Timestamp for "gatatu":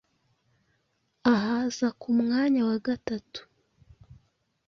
2.85-3.41